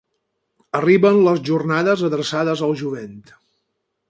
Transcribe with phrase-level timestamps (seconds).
[0.79, 3.17] Arriben les jornades adreçades al jovent.